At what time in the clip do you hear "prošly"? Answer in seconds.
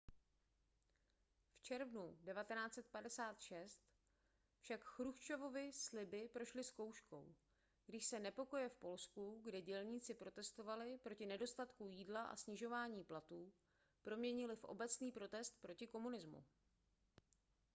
6.33-6.63